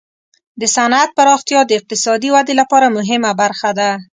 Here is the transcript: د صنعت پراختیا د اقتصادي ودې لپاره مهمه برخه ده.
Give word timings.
د 0.59 0.63
صنعت 0.75 1.09
پراختیا 1.17 1.59
د 1.67 1.71
اقتصادي 1.79 2.29
ودې 2.31 2.53
لپاره 2.61 2.87
مهمه 2.97 3.31
برخه 3.41 3.69
ده. 3.79 3.89